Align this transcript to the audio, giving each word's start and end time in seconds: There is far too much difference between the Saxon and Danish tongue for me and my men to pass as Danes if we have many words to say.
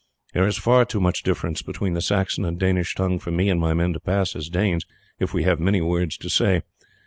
There 0.33 0.47
is 0.47 0.57
far 0.57 0.83
too 0.83 0.99
much 0.99 1.21
difference 1.21 1.61
between 1.61 1.93
the 1.93 2.01
Saxon 2.01 2.43
and 2.43 2.59
Danish 2.59 2.95
tongue 2.95 3.19
for 3.19 3.29
me 3.29 3.49
and 3.51 3.61
my 3.61 3.75
men 3.75 3.93
to 3.93 3.99
pass 3.99 4.35
as 4.35 4.49
Danes 4.49 4.83
if 5.19 5.31
we 5.31 5.43
have 5.43 5.59
many 5.59 5.79
words 5.79 6.17
to 6.17 6.27
say. 6.27 6.63